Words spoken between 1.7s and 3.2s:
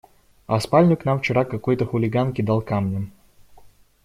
хулиган кидал камнем.